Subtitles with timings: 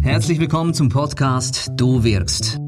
[0.00, 2.58] Herzlich willkommen zum Podcast Du wirkst.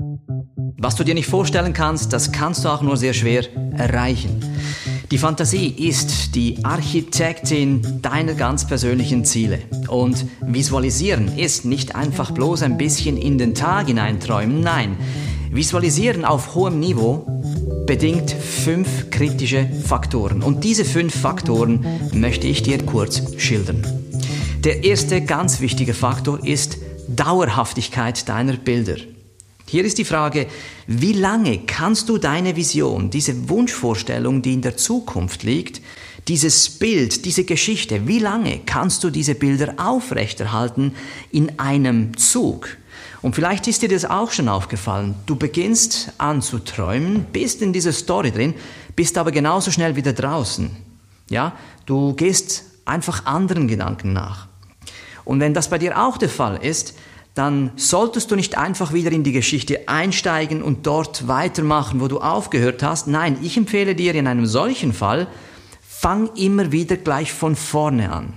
[0.78, 3.44] Was du dir nicht vorstellen kannst, das kannst du auch nur sehr schwer
[3.76, 4.40] erreichen.
[5.10, 9.58] Die Fantasie ist die Architektin deiner ganz persönlichen Ziele.
[9.88, 14.96] Und visualisieren ist nicht einfach bloß ein bisschen in den Tag hineinträumen, nein.
[15.50, 17.26] Visualisieren auf hohem Niveau
[17.86, 20.42] bedingt fünf kritische Faktoren.
[20.42, 23.99] Und diese fünf Faktoren möchte ich dir kurz schildern.
[24.64, 26.76] Der erste ganz wichtige Faktor ist
[27.08, 28.96] Dauerhaftigkeit deiner Bilder.
[29.64, 30.48] Hier ist die Frage,
[30.86, 35.80] wie lange kannst du deine Vision, diese Wunschvorstellung, die in der Zukunft liegt,
[36.28, 40.92] dieses Bild, diese Geschichte, wie lange kannst du diese Bilder aufrechterhalten
[41.30, 42.76] in einem Zug?
[43.22, 45.14] Und vielleicht ist dir das auch schon aufgefallen.
[45.24, 48.52] Du beginnst an zu träumen, bist in dieser Story drin,
[48.94, 50.70] bist aber genauso schnell wieder draußen.
[51.30, 51.56] Ja,
[51.86, 54.49] du gehst einfach anderen Gedanken nach.
[55.24, 56.94] Und wenn das bei dir auch der Fall ist,
[57.34, 62.18] dann solltest du nicht einfach wieder in die Geschichte einsteigen und dort weitermachen, wo du
[62.18, 63.06] aufgehört hast.
[63.06, 65.28] Nein, ich empfehle dir in einem solchen Fall,
[65.80, 68.34] fang immer wieder gleich von vorne an.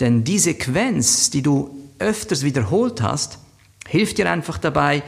[0.00, 3.38] Denn die Sequenz, die du öfters wiederholt hast,
[3.86, 5.02] hilft dir einfach dabei,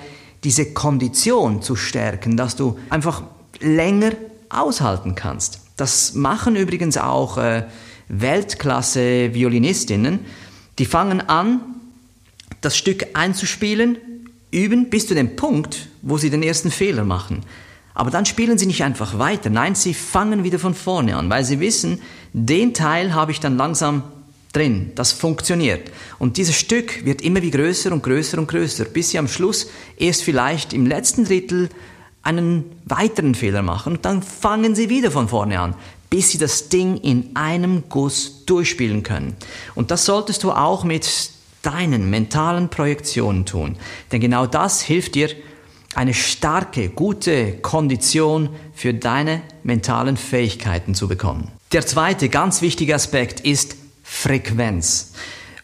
[0.45, 3.23] diese Kondition zu stärken, dass du einfach
[3.61, 4.13] länger
[4.51, 5.61] aushalten kannst.
[5.77, 7.65] Das machen übrigens auch äh,
[8.09, 10.21] Weltklasse-Violinistinnen.
[10.79, 11.61] Die fangen an,
[12.61, 13.99] das Stück einzuspielen,
[14.51, 17.43] üben bis zu dem Punkt, wo sie den ersten Fehler machen.
[17.95, 21.45] Aber dann spielen sie nicht einfach weiter, nein, sie fangen wieder von vorne an, weil
[21.45, 22.01] sie wissen,
[22.33, 24.03] den Teil habe ich dann langsam
[24.53, 25.91] drin, das funktioniert.
[26.19, 29.69] Und dieses Stück wird immer wie größer und größer und größer, bis sie am Schluss
[29.97, 31.69] erst vielleicht im letzten Drittel
[32.23, 35.75] einen weiteren Fehler machen und dann fangen sie wieder von vorne an,
[36.15, 39.35] bis sie das Ding in einem Guss durchspielen können.
[39.75, 41.11] Und das solltest du auch mit
[41.63, 43.75] deinen mentalen Projektionen tun.
[44.13, 45.31] Denn genau das hilft dir,
[45.97, 51.51] eine starke, gute Kondition für deine mentalen Fähigkeiten zu bekommen.
[51.73, 53.75] Der zweite ganz wichtige Aspekt ist
[54.05, 55.15] Frequenz.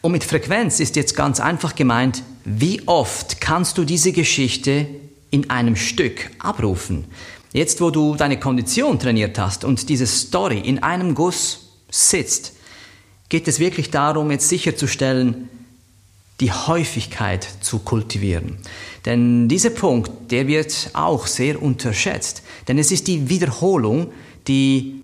[0.01, 4.85] Und mit Frequenz ist jetzt ganz einfach gemeint, wie oft kannst du diese Geschichte
[5.29, 7.05] in einem Stück abrufen?
[7.53, 12.53] Jetzt, wo du deine Kondition trainiert hast und diese Story in einem Guss sitzt,
[13.27, 15.49] geht es wirklich darum, jetzt sicherzustellen,
[16.39, 18.57] die Häufigkeit zu kultivieren.
[19.05, 22.41] Denn dieser Punkt, der wird auch sehr unterschätzt.
[22.67, 24.11] Denn es ist die Wiederholung,
[24.47, 25.01] die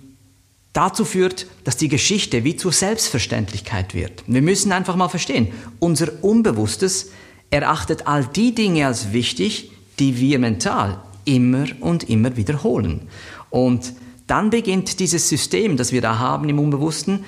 [0.73, 4.23] dazu führt, dass die Geschichte wie zur Selbstverständlichkeit wird.
[4.25, 5.49] Wir müssen einfach mal verstehen,
[5.79, 7.11] unser Unbewusstes
[7.49, 13.01] erachtet all die Dinge als wichtig, die wir mental immer und immer wiederholen.
[13.49, 13.93] Und
[14.25, 17.25] dann beginnt dieses System, das wir da haben im Unbewussten,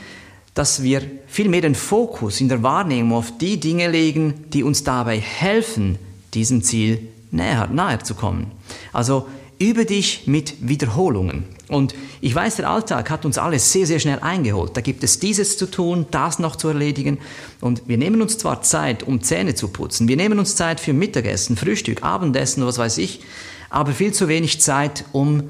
[0.54, 5.20] dass wir vielmehr den Fokus in der Wahrnehmung auf die Dinge legen, die uns dabei
[5.20, 5.98] helfen,
[6.34, 8.52] diesem Ziel näher, nahe zu kommen.
[8.92, 9.28] Also
[9.60, 11.46] übe dich mit Wiederholungen.
[11.68, 14.76] Und ich weiß, der Alltag hat uns alles sehr, sehr schnell eingeholt.
[14.76, 17.20] Da gibt es dieses zu tun, das noch zu erledigen.
[17.62, 20.94] Und wir nehmen uns zwar Zeit, um Zähne zu putzen, wir nehmen uns Zeit für
[20.94, 23.22] Mittagessen, Frühstück, Abendessen, was weiß ich,
[23.70, 25.44] aber viel zu wenig Zeit, um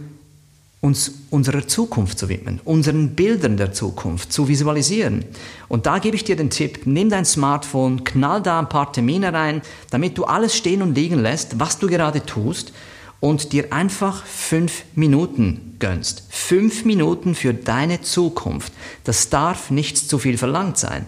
[0.81, 5.25] uns unserer Zukunft zu widmen, unseren Bildern der Zukunft zu visualisieren.
[5.67, 9.33] Und da gebe ich dir den Tipp, nimm dein Smartphone, knall da ein paar Termine
[9.33, 12.71] rein, damit du alles stehen und liegen lässt, was du gerade tust
[13.19, 16.23] und dir einfach fünf Minuten gönnst.
[16.29, 18.71] Fünf Minuten für deine Zukunft.
[19.03, 21.05] Das darf nicht zu viel verlangt sein.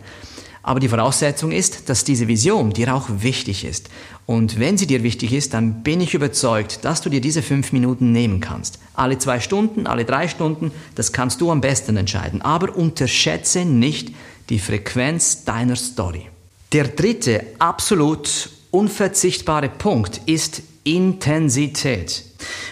[0.63, 3.89] Aber die Voraussetzung ist, dass diese Vision dir auch wichtig ist.
[4.25, 7.71] Und wenn sie dir wichtig ist, dann bin ich überzeugt, dass du dir diese fünf
[7.71, 8.79] Minuten nehmen kannst.
[8.93, 12.41] Alle zwei Stunden, alle drei Stunden, das kannst du am besten entscheiden.
[12.41, 14.13] Aber unterschätze nicht
[14.49, 16.27] die Frequenz deiner Story.
[16.73, 22.23] Der dritte absolut unverzichtbare Punkt ist Intensität.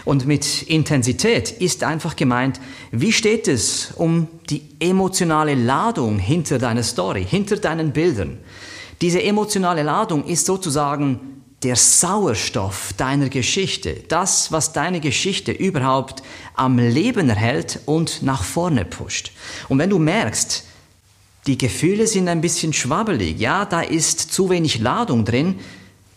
[0.09, 2.59] Und mit Intensität ist einfach gemeint,
[2.89, 8.39] wie steht es um die emotionale Ladung hinter deiner Story, hinter deinen Bildern.
[9.01, 16.23] Diese emotionale Ladung ist sozusagen der Sauerstoff deiner Geschichte, das, was deine Geschichte überhaupt
[16.55, 19.31] am Leben erhält und nach vorne pusht.
[19.67, 20.63] Und wenn du merkst,
[21.45, 25.59] die Gefühle sind ein bisschen schwabbelig, ja, da ist zu wenig Ladung drin,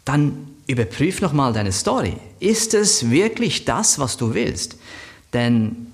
[0.07, 2.17] dann überprüf nochmal deine Story.
[2.41, 4.77] Ist es wirklich das, was du willst?
[5.33, 5.89] Denn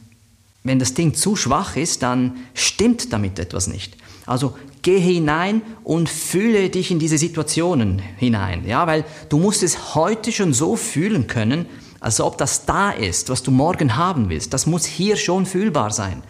[0.65, 3.97] wenn das Ding zu schwach ist, dann stimmt damit etwas nicht.
[4.27, 8.67] Also geh hinein und fühle dich in diese Situationen hinein.
[8.67, 11.67] Ja, weil du musst es heute schon so fühlen können,
[12.01, 14.53] als ob das da ist, was du morgen haben willst.
[14.53, 16.23] Das muss hier schon fühlbar sein.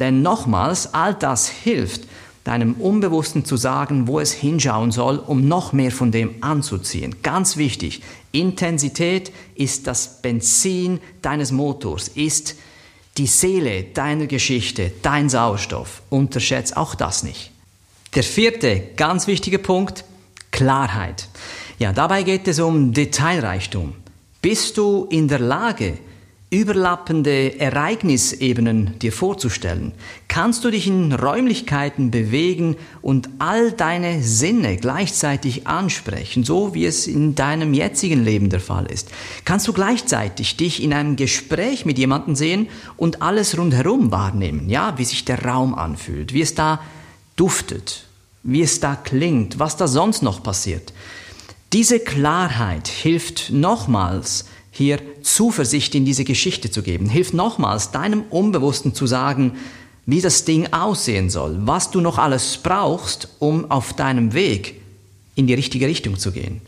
[0.00, 2.08] Denn nochmals, all das hilft,
[2.44, 7.16] deinem Unbewussten zu sagen, wo es hinschauen soll, um noch mehr von dem anzuziehen.
[7.22, 8.02] Ganz wichtig,
[8.32, 12.56] Intensität ist das Benzin deines Motors, ist
[13.16, 16.02] die Seele deiner Geschichte, dein Sauerstoff.
[16.10, 17.50] Unterschätzt auch das nicht.
[18.14, 20.04] Der vierte ganz wichtige Punkt,
[20.50, 21.28] Klarheit.
[21.78, 23.94] Ja, dabei geht es um Detailreichtum.
[24.42, 25.98] Bist du in der Lage,
[26.54, 29.92] überlappende Ereignisebenen dir vorzustellen?
[30.28, 37.06] Kannst du dich in Räumlichkeiten bewegen und all deine Sinne gleichzeitig ansprechen, so wie es
[37.06, 39.10] in deinem jetzigen Leben der Fall ist?
[39.44, 44.68] Kannst du gleichzeitig dich in einem Gespräch mit jemandem sehen und alles rundherum wahrnehmen?
[44.68, 46.80] Ja, wie sich der Raum anfühlt, wie es da
[47.36, 48.06] duftet,
[48.42, 50.92] wie es da klingt, was da sonst noch passiert.
[51.72, 54.44] Diese Klarheit hilft nochmals,
[54.76, 57.08] hier Zuversicht in diese Geschichte zu geben.
[57.08, 59.52] Hilft nochmals deinem Unbewussten zu sagen,
[60.04, 64.80] wie das Ding aussehen soll, was du noch alles brauchst, um auf deinem Weg
[65.36, 66.60] in die richtige Richtung zu gehen.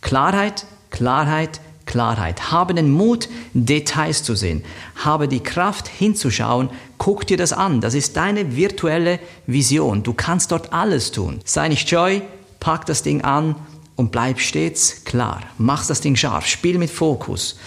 [0.00, 2.50] Klarheit, Klarheit, Klarheit.
[2.50, 4.64] Habe den Mut, Details zu sehen.
[4.96, 6.68] Habe die Kraft hinzuschauen.
[6.98, 7.80] Guck dir das an.
[7.80, 10.02] Das ist deine virtuelle Vision.
[10.02, 11.40] Du kannst dort alles tun.
[11.44, 12.22] Sei nicht scheu,
[12.58, 13.54] pack das Ding an
[13.96, 15.42] und bleib stets klar.
[15.58, 17.58] Mach das Ding scharf, spiel mit Fokus.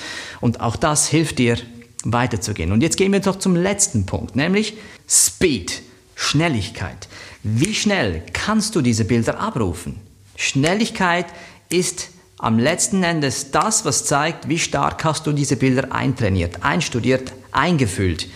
[0.41, 1.57] Und auch das hilft dir,
[2.03, 2.71] weiterzugehen.
[2.71, 4.75] Und jetzt gehen wir doch zum letzten Punkt, nämlich
[5.07, 5.81] Speed,
[6.15, 7.07] Schnelligkeit.
[7.43, 9.99] Wie schnell kannst du diese Bilder abrufen?
[10.35, 11.25] Schnelligkeit
[11.69, 17.33] ist am letzten Endes das, was zeigt, wie stark hast du diese Bilder eintrainiert, einstudiert,
[17.51, 18.27] eingefüllt.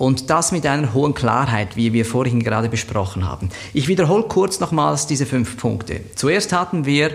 [0.00, 3.50] Und das mit einer hohen Klarheit, wie wir vorhin gerade besprochen haben.
[3.74, 6.00] Ich wiederhole kurz nochmals diese fünf Punkte.
[6.14, 7.10] Zuerst hatten wir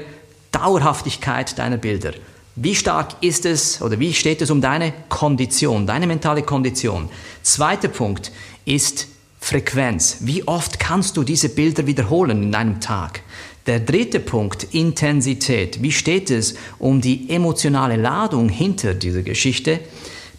[0.51, 2.11] Dauerhaftigkeit deiner Bilder.
[2.55, 7.09] Wie stark ist es oder wie steht es um deine Kondition, deine mentale Kondition?
[7.41, 8.31] Zweiter Punkt
[8.65, 9.07] ist
[9.39, 10.17] Frequenz.
[10.19, 13.21] Wie oft kannst du diese Bilder wiederholen in einem Tag?
[13.65, 15.81] Der dritte Punkt, Intensität.
[15.81, 19.79] Wie steht es um die emotionale Ladung hinter dieser Geschichte?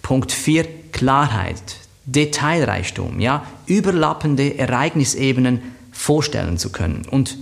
[0.00, 1.80] Punkt vier, Klarheit.
[2.06, 5.60] Detailreichtum, ja, überlappende Ereignisebenen
[5.92, 7.02] vorstellen zu können.
[7.10, 7.36] Und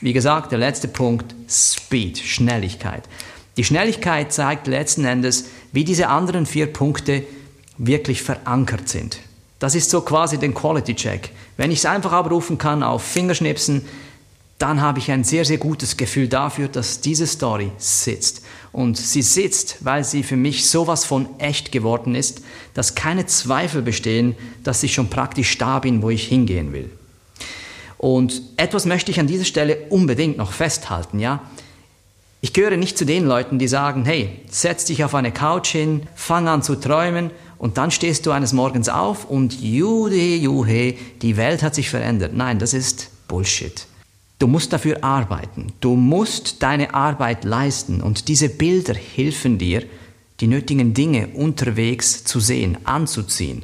[0.00, 3.04] wie gesagt, der letzte Punkt, Speed, Schnelligkeit.
[3.56, 7.24] Die Schnelligkeit zeigt letzten Endes, wie diese anderen vier Punkte
[7.78, 9.18] wirklich verankert sind.
[9.58, 11.30] Das ist so quasi den Quality Check.
[11.56, 13.86] Wenn ich es einfach abrufen kann auf Fingerschnipsen,
[14.58, 18.42] dann habe ich ein sehr, sehr gutes Gefühl dafür, dass diese Story sitzt.
[18.72, 22.40] Und sie sitzt, weil sie für mich sowas von echt geworden ist,
[22.72, 26.90] dass keine Zweifel bestehen, dass ich schon praktisch da bin, wo ich hingehen will.
[27.98, 31.42] Und etwas möchte ich an dieser Stelle unbedingt noch festhalten, ja.
[32.42, 36.02] Ich gehöre nicht zu den Leuten, die sagen, hey, setz dich auf eine Couch hin,
[36.14, 41.36] fang an zu träumen und dann stehst du eines Morgens auf und jude, juhe, die
[41.36, 42.34] Welt hat sich verändert.
[42.34, 43.86] Nein, das ist Bullshit.
[44.38, 45.72] Du musst dafür arbeiten.
[45.80, 49.82] Du musst deine Arbeit leisten und diese Bilder helfen dir,
[50.40, 53.62] die nötigen Dinge unterwegs zu sehen, anzuziehen.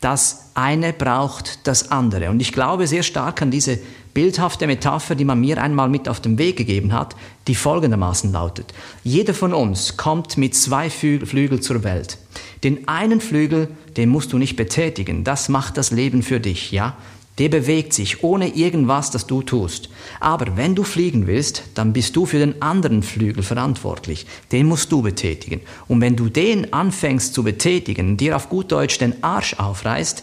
[0.00, 2.30] Das eine braucht das andere.
[2.30, 3.78] Und ich glaube sehr stark an diese
[4.14, 7.16] bildhafte Metapher, die man mir einmal mit auf den Weg gegeben hat,
[7.48, 8.72] die folgendermaßen lautet.
[9.02, 12.18] Jeder von uns kommt mit zwei Flügeln zur Welt.
[12.62, 15.24] Den einen Flügel, den musst du nicht betätigen.
[15.24, 16.96] Das macht das Leben für dich, ja?
[17.38, 19.88] Der bewegt sich ohne irgendwas, das du tust.
[20.20, 24.26] Aber wenn du fliegen willst, dann bist du für den anderen Flügel verantwortlich.
[24.52, 25.60] Den musst du betätigen.
[25.88, 30.22] Und wenn du den anfängst zu betätigen, dir auf gut Deutsch den Arsch aufreißt,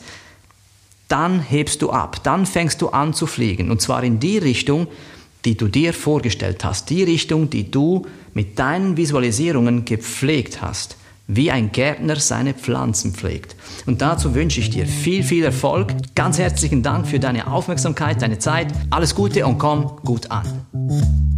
[1.10, 3.70] dann hebst du ab, dann fängst du an zu fliegen.
[3.72, 4.88] Und zwar in die Richtung,
[5.44, 10.96] die du dir vorgestellt hast, die Richtung, die du mit deinen Visualisierungen gepflegt hast
[11.36, 13.56] wie ein Gärtner seine Pflanzen pflegt.
[13.86, 15.94] Und dazu wünsche ich dir viel, viel Erfolg.
[16.14, 18.68] Ganz herzlichen Dank für deine Aufmerksamkeit, deine Zeit.
[18.90, 21.31] Alles Gute und komm gut an.